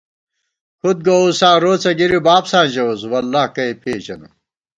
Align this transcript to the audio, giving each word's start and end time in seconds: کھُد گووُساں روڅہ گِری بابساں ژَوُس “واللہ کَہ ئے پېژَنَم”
کھُد 0.79 0.97
گووُساں 1.07 1.55
روڅہ 1.63 1.91
گِری 1.97 2.19
بابساں 2.25 2.65
ژَوُس 2.73 3.01
“واللہ 3.11 3.43
کَہ 3.53 3.63
ئے 3.69 3.73
پېژَنَم” 3.81 4.33